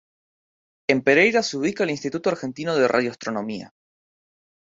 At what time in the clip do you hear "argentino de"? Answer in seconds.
2.31-2.87